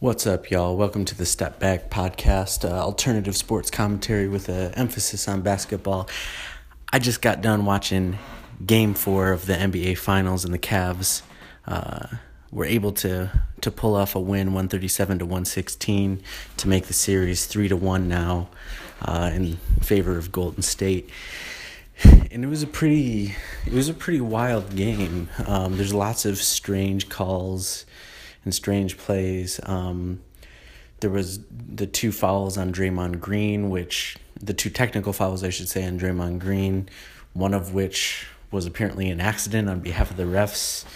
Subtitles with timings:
[0.00, 0.76] What's up, y'all?
[0.76, 6.08] Welcome to the Step Back Podcast, uh, alternative sports commentary with an emphasis on basketball.
[6.92, 8.16] I just got done watching
[8.64, 11.22] Game Four of the NBA Finals, and the Cavs
[11.66, 12.06] uh,
[12.52, 16.22] were able to to pull off a win, one thirty seven to one sixteen,
[16.58, 18.50] to make the series three to one now
[19.02, 21.10] uh, in favor of Golden State.
[22.04, 23.34] And it was a pretty,
[23.66, 25.28] it was a pretty wild game.
[25.44, 27.84] Um, there's lots of strange calls
[28.48, 29.60] and strange plays.
[29.64, 30.20] Um,
[31.00, 35.68] there was the two fouls on Draymond Green, which the two technical fouls, I should
[35.68, 36.88] say, on Draymond Green,
[37.34, 40.86] one of which was apparently an accident on behalf of the refs.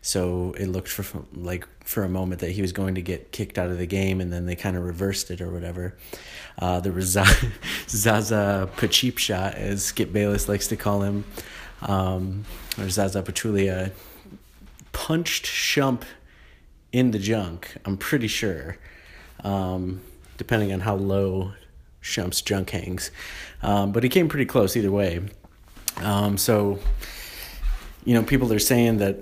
[0.00, 3.58] So it looked for like for a moment that he was going to get kicked
[3.58, 5.94] out of the game, and then they kind of reversed it or whatever.
[6.58, 7.08] Uh, there was
[7.88, 11.24] Zaza Pacheep shot, as Skip Bayless likes to call him,
[11.82, 12.46] um,
[12.78, 13.92] or Zaza Pachulia,
[14.92, 16.04] punched Shump
[16.94, 17.76] in the junk.
[17.84, 18.78] I'm pretty sure,
[19.42, 20.00] um,
[20.36, 21.52] depending on how low
[22.00, 23.10] Shump's junk hangs.
[23.62, 25.20] Um, but he came pretty close either way.
[25.96, 26.78] Um, so,
[28.04, 29.18] you know, people are saying that,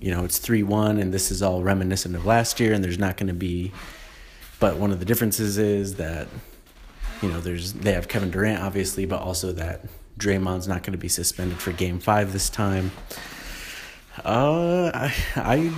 [0.00, 2.98] you know, it's 3 1 and this is all reminiscent of last year and there's
[2.98, 3.70] not going to be.
[4.58, 6.26] But one of the differences is that,
[7.22, 9.82] you know, there's they have Kevin Durant, obviously, but also that
[10.18, 12.90] Draymond's not going to be suspended for game five this time.
[14.24, 15.72] Uh, I, I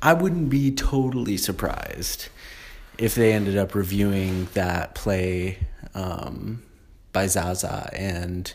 [0.00, 2.28] I wouldn't be totally surprised
[2.98, 5.58] if they ended up reviewing that play
[5.94, 6.62] um,
[7.12, 8.52] by Zaza and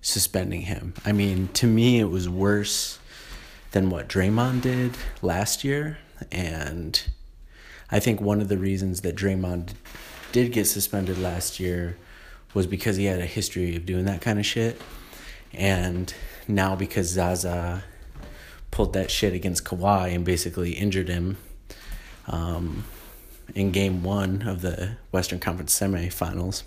[0.00, 0.94] suspending him.
[1.04, 2.98] I mean, to me, it was worse
[3.72, 5.98] than what Draymond did last year.
[6.32, 7.00] And
[7.90, 9.74] I think one of the reasons that Draymond
[10.32, 11.96] did get suspended last year
[12.54, 14.80] was because he had a history of doing that kind of shit.
[15.52, 16.12] And
[16.46, 17.84] now because Zaza
[18.70, 21.36] pulled that shit against Kawhi and basically injured him
[22.26, 22.84] um,
[23.54, 26.62] in game one of the Western Conference semifinals.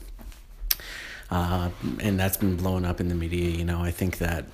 [1.30, 1.70] Uh,
[2.00, 3.50] and that's been blown up in the media.
[3.50, 4.46] You know, I think that,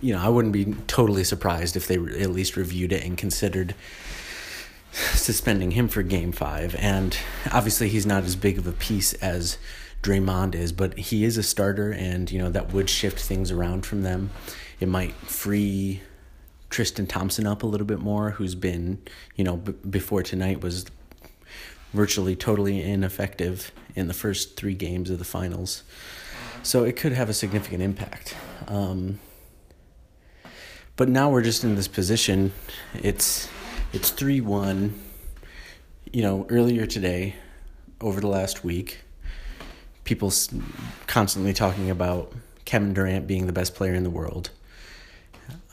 [0.00, 3.74] you know, I wouldn't be totally surprised if they at least reviewed it and considered
[4.92, 6.74] suspending him for game five.
[6.76, 7.16] And
[7.52, 9.58] obviously, he's not as big of a piece as
[10.02, 13.84] Draymond is, but he is a starter, and, you know, that would shift things around
[13.84, 14.30] from them.
[14.80, 16.00] It might free
[16.70, 19.02] Tristan Thompson up a little bit more, who's been,
[19.36, 20.86] you know, b- before tonight was
[21.92, 25.82] virtually totally ineffective in the first three games of the finals.
[26.62, 28.36] So it could have a significant impact.
[28.68, 29.18] Um,
[30.96, 32.52] but now we're just in this position.
[32.94, 33.48] It's
[33.92, 34.98] it's three one.
[36.12, 37.36] You know, earlier today,
[38.00, 38.98] over the last week,
[40.04, 40.32] people
[41.06, 42.32] constantly talking about
[42.64, 44.50] Kevin Durant being the best player in the world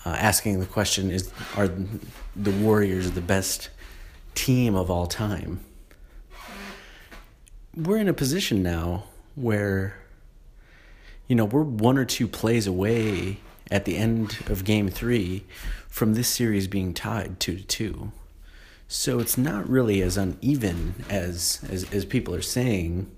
[0.08, 1.70] uh, asking the question is are
[2.36, 3.70] the Warriors the best
[4.36, 5.60] team of all time?
[7.76, 9.04] We're in a position now
[9.36, 9.98] where
[11.28, 15.44] you know, we're one or two plays away at the end of game 3
[15.90, 18.12] from this series being tied 2 to 2.
[18.88, 23.12] So it's not really as uneven as as as people are saying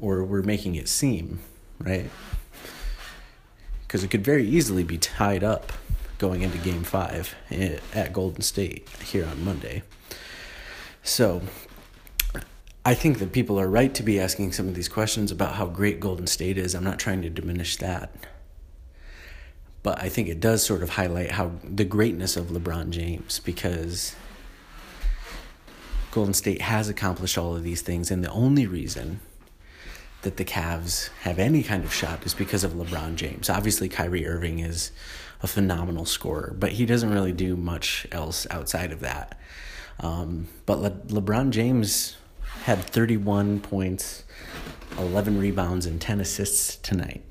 [0.00, 1.38] or we're making it seem,
[1.78, 2.10] right?
[3.88, 5.72] Because it could very easily be tied up
[6.18, 9.82] going into game five eh, at Golden State here on Monday.
[11.02, 11.40] So
[12.84, 15.66] I think that people are right to be asking some of these questions about how
[15.66, 16.74] great Golden State is.
[16.74, 18.14] I'm not trying to diminish that.
[19.82, 24.14] But I think it does sort of highlight how the greatness of LeBron James because
[26.10, 29.20] Golden State has accomplished all of these things and the only reason
[30.22, 33.48] that the Cavs have any kind of shot is because of LeBron James.
[33.48, 34.90] Obviously, Kyrie Irving is
[35.42, 39.38] a phenomenal scorer, but he doesn't really do much else outside of that.
[40.00, 42.16] Um, but Le- LeBron James
[42.64, 44.24] had 31 points,
[44.98, 47.24] 11 rebounds, and 10 assists tonight.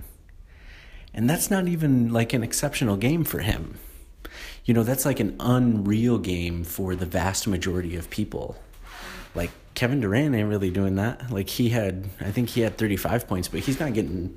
[1.13, 3.79] And that's not even like an exceptional game for him.
[4.65, 8.57] You know, that's like an unreal game for the vast majority of people.
[9.77, 11.29] Kevin Durant ain't really doing that.
[11.29, 14.35] Like he had, I think he had 35 points, but he's not getting,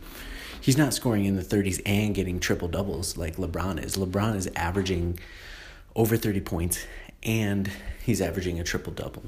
[0.60, 3.96] he's not scoring in the 30s and getting triple doubles like LeBron is.
[3.96, 5.19] LeBron is averaging
[5.96, 6.84] over 30 points
[7.22, 7.70] and
[8.04, 9.22] he's averaging a triple double.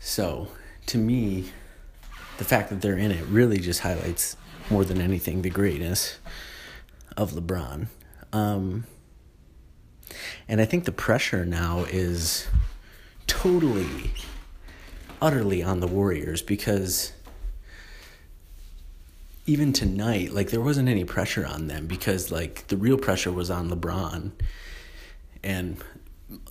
[0.00, 0.48] So
[0.86, 1.52] to me,
[2.38, 4.36] the fact that they're in it really just highlights
[4.70, 6.18] more than anything the greatness
[7.16, 7.86] of LeBron.
[8.32, 8.86] Um,
[10.48, 12.48] and I think the pressure now is
[13.28, 14.10] totally
[15.20, 17.12] utterly on the Warriors because
[19.46, 23.50] even tonight, like there wasn't any pressure on them because like the real pressure was
[23.50, 24.32] on LeBron
[25.42, 25.82] and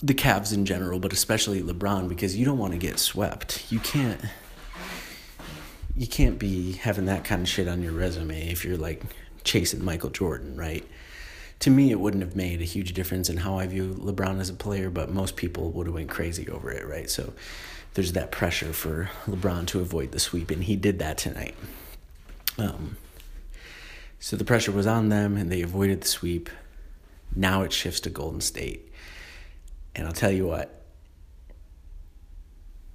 [0.02, 3.70] the Cavs in general, but especially LeBron, because you don't want to get swept.
[3.70, 4.20] You can't.
[5.96, 9.02] You can't be having that kind of shit on your resume if you're like
[9.44, 10.86] chasing Michael Jordan, right?
[11.60, 14.48] To me, it wouldn't have made a huge difference in how I view LeBron as
[14.48, 17.10] a player, but most people would have went crazy over it, right?
[17.10, 17.32] So
[17.94, 21.54] there's that pressure for LeBron to avoid the sweep, and he did that tonight.
[22.58, 22.96] Um,
[24.20, 26.50] so the pressure was on them, and they avoided the sweep.
[27.34, 28.92] Now it shifts to Golden State.
[29.94, 30.82] And I'll tell you what,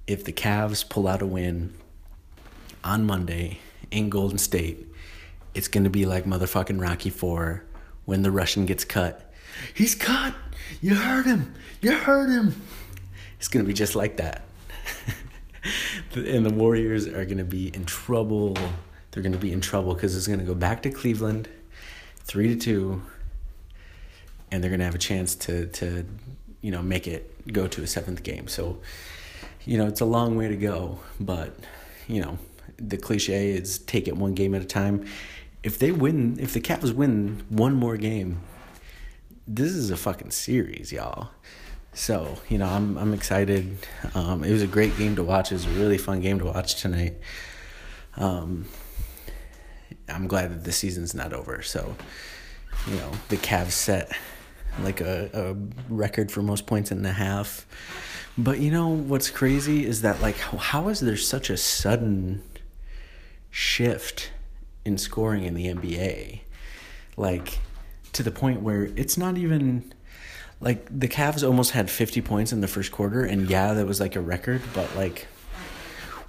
[0.06, 1.74] if the Cavs pull out a win
[2.82, 3.58] on Monday
[3.90, 4.86] in Golden State,
[5.54, 7.64] it's going to be like motherfucking Rocky 4
[8.04, 9.32] when the Russian gets cut.
[9.72, 10.34] He's cut!
[10.80, 11.54] You heard him!
[11.80, 12.60] You heard him!
[13.38, 14.42] It's going to be just like that.
[16.14, 18.56] And the Warriors are going to be in trouble.
[19.10, 21.48] They're going to be in trouble because it's going to go back to Cleveland,
[22.24, 23.02] 3 to 2
[24.54, 26.06] and they're going to have a chance to to
[26.60, 28.46] you know make it go to a seventh game.
[28.46, 28.78] So
[29.64, 31.56] you know it's a long way to go, but
[32.06, 32.38] you know
[32.76, 35.06] the cliche is take it one game at a time.
[35.64, 38.42] If they win, if the Cavs win one more game,
[39.48, 41.30] this is a fucking series, y'all.
[41.94, 43.78] So you know I'm I'm excited.
[44.14, 45.52] Um, it was a great game to watch.
[45.52, 47.14] It was a really fun game to watch tonight.
[48.16, 48.66] Um,
[50.08, 51.62] I'm glad that the season's not over.
[51.62, 51.94] So
[52.88, 54.12] you know the Cavs set
[54.82, 57.64] like a, a record for most points in a half.
[58.36, 62.42] But you know what's crazy is that like how is there such a sudden
[63.50, 64.32] shift
[64.84, 66.40] in scoring in the NBA?
[67.16, 67.60] Like
[68.12, 69.92] to the point where it's not even
[70.64, 74.00] like the Cavs almost had 50 points in the first quarter and yeah, that was
[74.00, 75.26] like a record, but like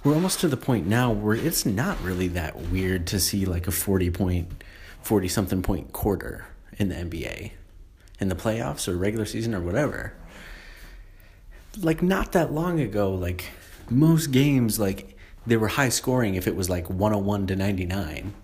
[0.04, 3.66] we're almost to the point now where it's not really that weird to see like
[3.66, 4.64] a 40 point
[5.00, 6.44] 40 something point quarter
[6.76, 7.52] in the NBA
[8.20, 10.12] in the playoffs or regular season or whatever.
[11.80, 13.46] Like not that long ago, like
[13.88, 15.16] most games, like
[15.46, 18.34] they were high scoring if it was like 101 to 99.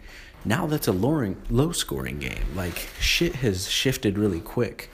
[0.44, 2.44] Now that's a low, low scoring game.
[2.54, 4.88] Like shit has shifted really quick.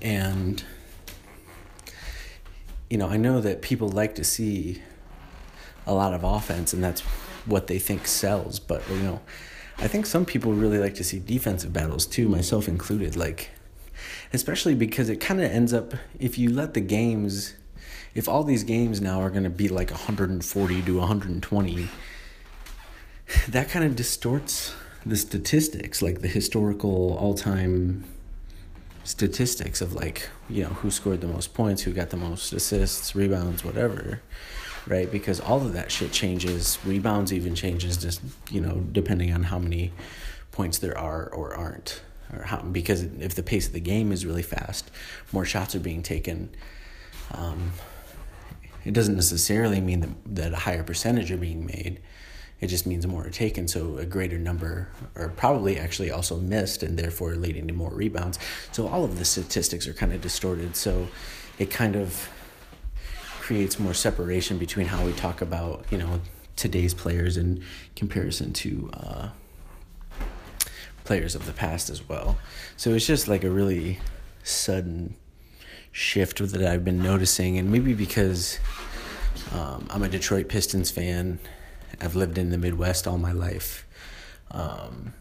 [0.00, 0.62] And
[2.90, 4.82] you know, I know that people like to see
[5.86, 7.00] a lot of offense and that's
[7.46, 9.20] what they think sells, but you know,
[9.78, 13.16] I think some people really like to see defensive battles too, myself included.
[13.16, 13.50] Like,
[14.32, 17.54] especially because it kind of ends up if you let the games,
[18.14, 21.88] if all these games now are going to be like 140 to 120,
[23.48, 24.74] that kind of distorts
[25.06, 28.04] the statistics, like the historical all time
[29.10, 33.14] statistics of like, you know, who scored the most points, who got the most assists,
[33.14, 34.20] rebounds, whatever
[34.86, 35.10] right?
[35.10, 36.78] Because all of that shit changes.
[36.84, 38.20] Rebounds even changes just,
[38.50, 39.92] you know, depending on how many
[40.52, 42.02] points there are or aren't.
[42.32, 44.90] Or how, because if the pace of the game is really fast,
[45.32, 46.50] more shots are being taken.
[47.32, 47.72] Um,
[48.84, 52.00] it doesn't necessarily mean that, that a higher percentage are being made.
[52.60, 56.82] It just means more are taken, so a greater number are probably actually also missed,
[56.82, 58.38] and therefore leading to more rebounds.
[58.72, 60.76] So all of the statistics are kind of distorted.
[60.76, 61.08] So
[61.58, 62.28] it kind of
[63.40, 66.20] creates more separation between how we talk about you know
[66.56, 67.64] today's players in
[67.96, 69.28] comparison to uh,
[71.04, 72.38] players of the past as well.
[72.76, 73.98] So it's just like a really
[74.44, 75.16] sudden
[75.92, 78.58] shift that I've been noticing, and maybe because
[79.52, 81.40] um, I'm a Detroit Pistons fan,
[82.00, 83.86] I've lived in the Midwest all my life.
[84.50, 85.14] Um,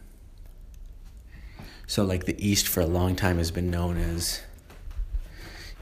[1.87, 4.41] so like the East for a long time has been known as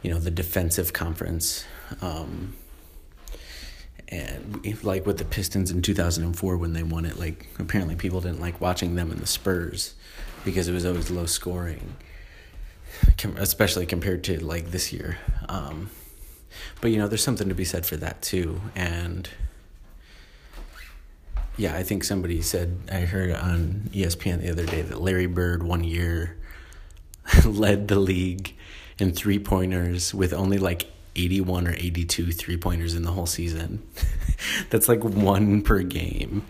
[0.01, 1.65] you know the defensive conference
[2.01, 2.56] um,
[4.10, 8.39] and like with the Pistons in 2004 when they won it, like apparently people didn't
[8.39, 9.96] like watching them in the Spurs
[10.46, 11.96] because it was always low scoring,
[13.36, 15.17] especially compared to like this year.
[15.50, 15.89] Um,
[16.79, 18.62] but you know, there's something to be said for that too.
[18.75, 19.29] And
[21.58, 25.64] yeah, I think somebody said, I heard on ESPN the other day that Larry Bird
[25.64, 26.38] one year
[27.46, 28.56] led the league
[29.00, 33.82] in three pointers with only like 81 or 82 three pointers in the whole season.
[34.70, 36.46] That's like one per game.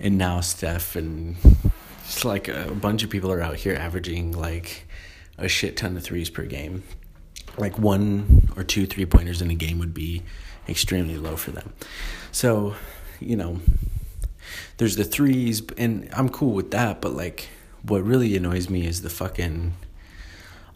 [0.00, 1.36] And now Steph and
[2.04, 4.86] just like a bunch of people are out here averaging like
[5.36, 6.82] a shit ton of threes per game.
[7.58, 10.22] Like one or two three pointers in a game would be
[10.68, 11.74] extremely low for them.
[12.32, 12.74] So,
[13.20, 13.60] you know,
[14.82, 17.48] there's the threes, and I'm cool with that, but like
[17.84, 19.74] what really annoys me is the fucking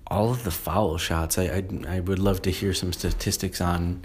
[0.07, 1.37] all of the foul shots.
[1.37, 4.05] I, I I would love to hear some statistics on,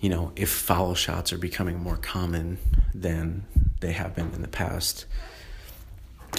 [0.00, 2.56] you know, if foul shots are becoming more common
[2.94, 3.44] than
[3.80, 5.04] they have been in the past.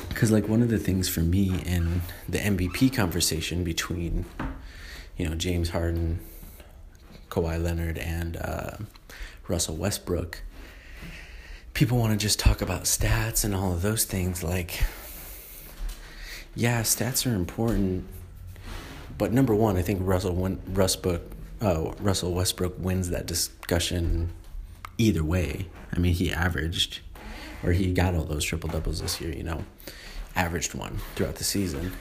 [0.08, 4.26] Because like one of the things for me in the MVP conversation between
[5.16, 6.22] you know, James Harden,
[7.30, 8.78] Kawhi Leonard, and uh,
[9.48, 10.42] Russell Westbrook,
[11.80, 14.44] people want to just talk about stats and all of those things.
[14.44, 14.84] Like,
[16.54, 18.06] yeah, stats are important,
[19.18, 20.36] but number one, I think Russell
[20.68, 21.22] Westbrook,
[21.62, 24.34] uh, Russell Westbrook wins that discussion
[24.98, 25.68] either way.
[25.94, 27.00] I mean, he averaged,
[27.64, 29.34] or he got all those triple doubles this year.
[29.34, 29.64] You know,
[30.36, 31.94] averaged one throughout the season.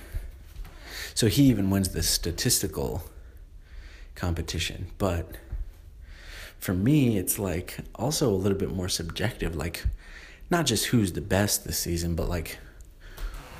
[1.14, 3.04] So he even wins the statistical
[4.16, 4.88] competition.
[4.98, 5.36] But
[6.58, 9.54] for me, it's like also a little bit more subjective.
[9.54, 9.84] Like,
[10.50, 12.58] not just who's the best this season, but like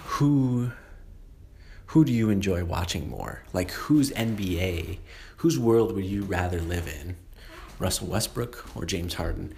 [0.05, 0.73] who
[1.87, 3.43] who do you enjoy watching more?
[3.53, 4.99] Like whose NBA,
[5.39, 7.17] whose world would you rather live in?
[7.79, 9.55] Russell Westbrook or James Harden?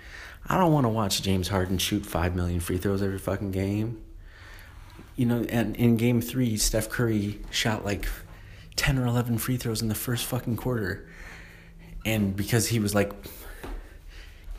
[0.46, 4.02] I don't want to watch James Harden shoot 5 million free throws every fucking game
[5.20, 8.08] you know, and in game three, Steph Curry shot like
[8.76, 11.06] 10 or 11 free throws in the first fucking quarter.
[12.04, 13.12] And because he was like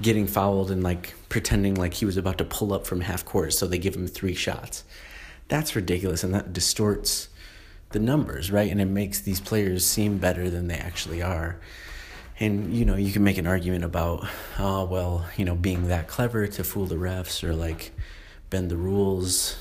[0.02, 3.54] getting fouled and like pretending like he was about to pull up from half court,
[3.54, 4.84] so they give him three shots.
[5.48, 7.30] That's ridiculous and that distorts
[7.90, 8.72] the numbers, right?
[8.72, 11.60] And it makes these players seem better than they actually are.
[12.40, 16.08] And you know, you can make an argument about, oh well, you know, being that
[16.08, 17.92] clever to fool the refs or like
[18.50, 19.58] bend the rules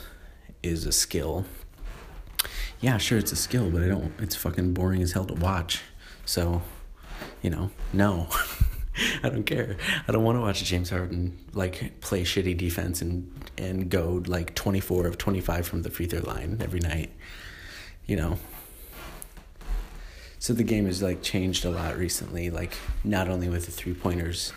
[0.63, 1.45] is a skill.
[2.81, 4.13] Yeah, sure, it's a skill, but I don't.
[4.19, 5.83] It's fucking boring as hell to watch.
[6.25, 6.63] So,
[7.43, 8.29] you know, no.
[9.23, 9.77] I don't care.
[10.07, 14.55] I don't want to watch James Harden like play shitty defense and and go like
[14.55, 17.11] 24 of 25 from the free throw line every night.
[18.07, 18.39] You know.
[20.39, 24.55] So the game has like changed a lot recently like not only with the three-pointers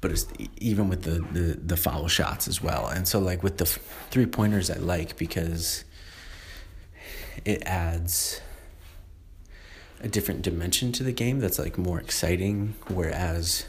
[0.00, 0.26] but it's
[0.58, 2.86] even with the, the, the foul shots as well.
[2.86, 5.84] And so like with the three pointers I like because
[7.44, 8.40] it adds
[10.00, 13.66] a different dimension to the game that's like more exciting whereas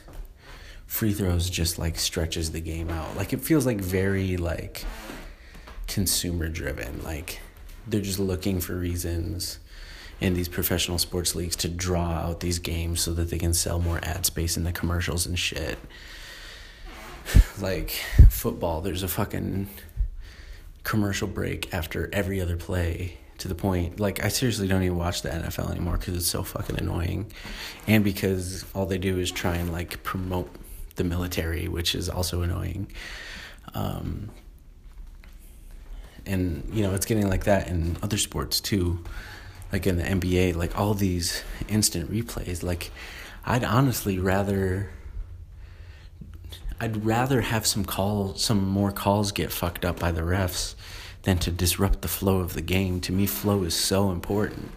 [0.86, 3.16] free throws just like stretches the game out.
[3.16, 4.86] Like it feels like very like
[5.88, 7.04] consumer driven.
[7.04, 7.40] Like
[7.88, 9.60] they're just looking for reasons
[10.20, 13.80] in these professional sports leagues to draw out these games so that they can sell
[13.80, 15.78] more ad space in the commercials and shit
[17.62, 17.92] like
[18.30, 19.70] football, there's a fucking
[20.84, 25.22] commercial break after every other play to the point like I seriously don't even watch
[25.22, 27.32] the NFL anymore because it's so fucking annoying,
[27.88, 30.50] and because all they do is try and like promote
[30.96, 32.92] the military, which is also annoying.
[33.74, 34.30] Um,
[36.26, 39.04] and you know it's getting like that in other sports too,
[39.72, 42.62] like in the NBA, like all these instant replays.
[42.62, 42.92] Like
[43.46, 44.90] I'd honestly rather
[46.82, 50.76] I'd rather have some call, some more calls get fucked up by the refs
[51.24, 53.02] than to disrupt the flow of the game.
[53.02, 54.72] To me, flow is so important.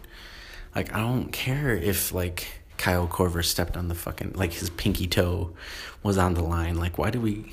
[0.74, 5.06] Like I don't care if like Kyle Korver stepped on the fucking like his pinky
[5.06, 5.54] toe
[6.02, 6.76] was on the line.
[6.76, 7.52] Like why do we?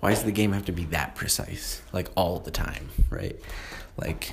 [0.00, 1.80] Why does the game have to be that precise?
[1.92, 3.38] Like all the time, right?
[3.96, 4.32] Like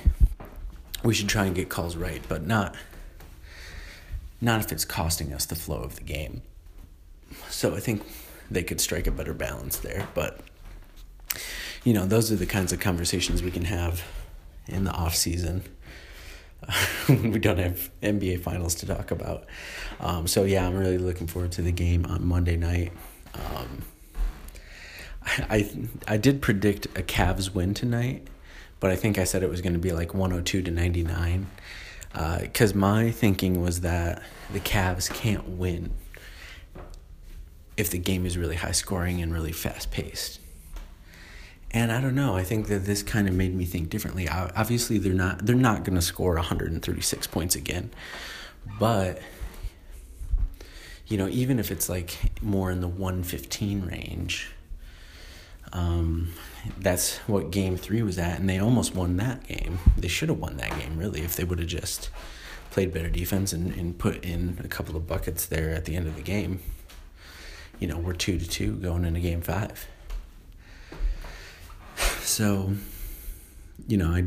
[1.02, 2.74] we should try and get calls right, but not
[4.40, 6.42] not if it's costing us the flow of the game.
[7.48, 8.02] So I think
[8.50, 10.08] they could strike a better balance there.
[10.14, 10.40] But
[11.84, 14.04] you know, those are the kinds of conversations we can have
[14.66, 15.62] in the off season
[17.06, 19.44] when we don't have NBA finals to talk about.
[19.98, 22.92] Um, so yeah, I'm really looking forward to the game on Monday night.
[23.34, 23.82] Um,
[25.22, 25.70] I
[26.08, 28.26] I did predict a Cavs win tonight,
[28.80, 31.46] but I think I said it was going to be like 102 to 99.
[32.40, 34.22] Because uh, my thinking was that
[34.52, 35.92] the Cavs can't win
[37.76, 40.39] if the game is really high scoring and really fast paced.
[41.72, 42.36] And I don't know.
[42.36, 44.28] I think that this kind of made me think differently.
[44.28, 47.90] Obviously, they're not they're not going to score 136 points again,
[48.78, 49.20] but
[51.06, 54.50] you know, even if it's like more in the 115 range,
[55.72, 56.32] um,
[56.78, 59.78] that's what game three was at, and they almost won that game.
[59.96, 62.10] They should have won that game really if they would have just
[62.72, 66.06] played better defense and, and put in a couple of buckets there at the end
[66.06, 66.60] of the game
[67.80, 69.88] you know, we're two to two going into game five.
[72.30, 72.74] So,
[73.88, 74.24] you know, I,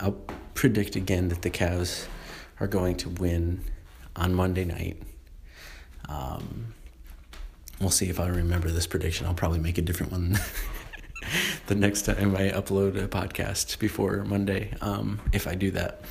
[0.00, 0.20] I'll
[0.52, 2.06] predict again that the Cavs
[2.60, 3.64] are going to win
[4.14, 5.02] on Monday night.
[6.10, 6.74] Um,
[7.80, 9.26] we'll see if I remember this prediction.
[9.26, 10.38] I'll probably make a different one
[11.68, 16.02] the next time I upload a podcast before Monday, um, if I do that.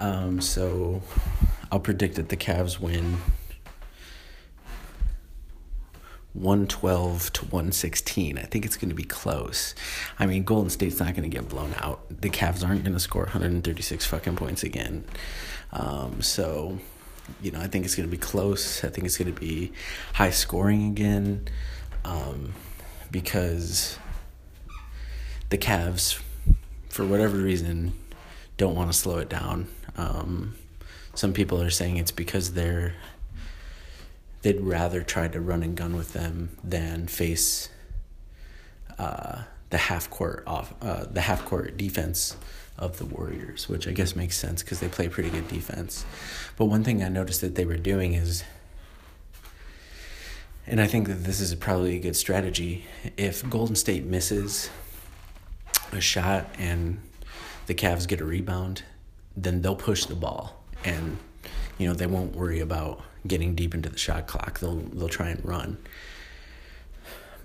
[0.00, 1.00] Um, so
[1.70, 3.18] I'll predict that the Cavs win
[6.40, 8.38] 112 to 116.
[8.38, 9.74] I think it's going to be close.
[10.18, 12.00] I mean, Golden State's not going to get blown out.
[12.08, 15.04] The Cavs aren't going to score 136 fucking points again.
[15.72, 16.78] Um, so,
[17.42, 18.84] you know, I think it's going to be close.
[18.84, 19.72] I think it's going to be
[20.14, 21.48] high scoring again
[22.04, 22.54] um,
[23.10, 23.98] because
[25.50, 26.20] the Cavs,
[26.88, 27.92] for whatever reason,
[28.56, 29.68] don't want to slow it down.
[29.96, 30.54] Um,
[31.14, 32.94] some people are saying it's because they're
[34.48, 37.68] they'd rather try to run and gun with them than face
[38.98, 42.34] uh, the half court off uh, the half court defense
[42.78, 46.06] of the Warriors, which I guess makes sense because they play pretty good defense.
[46.56, 48.42] But one thing I noticed that they were doing is,
[50.66, 52.86] and I think that this is probably a good strategy.
[53.18, 54.70] If Golden State misses
[55.92, 57.02] a shot and
[57.66, 58.82] the Cavs get a rebound,
[59.36, 61.18] then they'll push the ball and
[61.76, 64.58] you know they won't worry about getting deep into the shot clock.
[64.60, 65.78] They'll they'll try and run.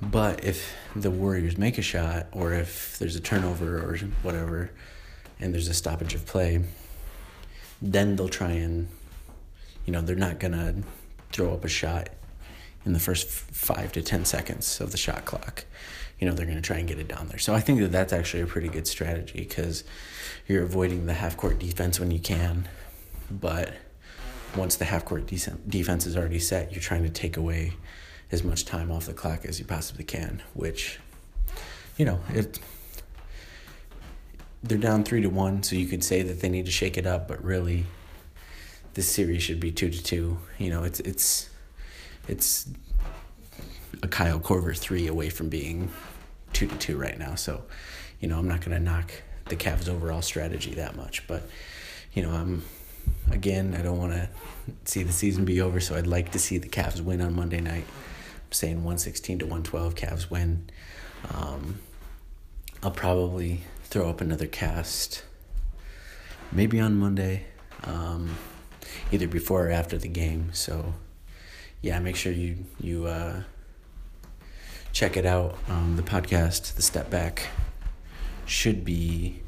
[0.02, 4.72] But if the Warriors make a shot, or if there's a turnover or whatever,
[5.40, 6.62] and there's a stoppage of play,
[7.82, 8.88] then they'll try and,
[9.86, 10.76] you know, they're not gonna
[11.32, 12.10] throw up a shot
[12.86, 15.66] in the first five to ten seconds of the shot clock.
[16.20, 17.40] You know, they're gonna try and get it down there.
[17.40, 19.84] So I think that that's actually a pretty good strategy because
[20.48, 22.68] you're avoiding the half court defense when you can,
[23.32, 23.74] but
[24.56, 27.74] once the half court defense is already set, you're trying to take away
[28.32, 31.00] as much time off the clock as you possibly can, which,
[31.98, 32.60] you know, it,
[34.64, 37.06] they're down three to one, so you could say that they need to shake it
[37.06, 37.86] up, but really,
[38.94, 40.38] this series should be two to two.
[40.58, 41.50] You know, it's it's
[42.28, 42.70] it's
[44.02, 45.92] a Kyle Korver three away from being
[46.54, 47.36] two to two right now.
[47.36, 47.64] So,
[48.20, 49.12] you know, I'm not gonna knock
[49.50, 51.44] the Cavs' overall strategy that much, but
[52.14, 52.64] you know, I'm
[53.32, 54.30] again, I don't want to
[54.86, 57.62] see the season be over, so I'd like to see the Cavs win on Monday
[57.62, 57.86] night.
[57.86, 60.70] I'm saying 116 to 112 Cavs win.
[61.34, 61.80] Um,
[62.82, 65.24] I'll probably throw up another cast
[66.52, 67.46] maybe on Monday,
[67.84, 68.38] um,
[69.12, 70.50] either before or after the game.
[70.54, 70.94] So,
[71.82, 73.44] yeah, make sure you you uh,
[74.92, 75.58] check it out.
[75.68, 77.48] Um, the podcast, the Step Back,
[78.46, 79.42] should be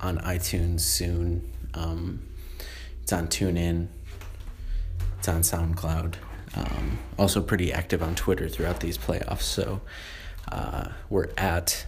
[0.00, 1.50] on iTunes soon.
[1.74, 2.26] Um,
[3.02, 3.88] it's on TuneIn.
[5.18, 6.14] It's on SoundCloud.
[6.54, 9.42] Um, also pretty active on Twitter throughout these playoffs.
[9.42, 9.80] So
[10.50, 11.86] uh, we're at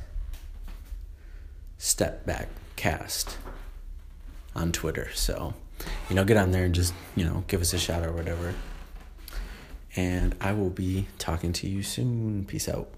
[1.79, 3.37] Step Back Cast
[4.55, 5.11] on Twitter.
[5.15, 5.55] So,
[6.09, 8.55] you know, get on there and just, you know, give us a shout or whatever.
[9.97, 12.45] And I will be talking to you soon.
[12.47, 12.89] Peace out.